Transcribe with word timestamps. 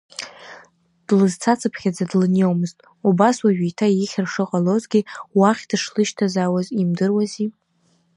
Длызцацыԥхьаӡа 1.07 2.05
длыниомызт, 2.09 2.77
убас 3.07 3.37
уажәы 3.45 3.65
еиҭа 3.67 3.87
ихьыр 4.03 4.27
шыҟалозгьы, 4.33 5.01
уахь 5.37 5.63
дышлышьҭазаауаз 5.69 6.67
имдыруази. 6.81 7.47